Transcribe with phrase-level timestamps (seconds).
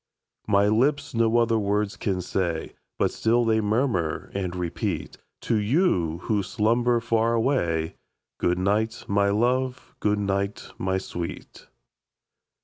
[0.47, 6.21] My lips no other words can say, But still they murmur and repeat To you,
[6.23, 7.97] who slumber far away,
[8.39, 9.93] Good night, my love!
[9.99, 11.67] good night, my sweet!